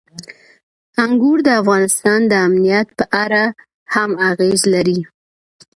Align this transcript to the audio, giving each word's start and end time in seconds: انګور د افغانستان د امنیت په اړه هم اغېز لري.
انګور 1.03 1.37
د 1.47 1.49
افغانستان 1.61 2.19
د 2.27 2.33
امنیت 2.47 2.87
په 2.99 3.05
اړه 3.23 3.43
هم 3.93 4.11
اغېز 4.29 4.61
لري. 4.73 4.99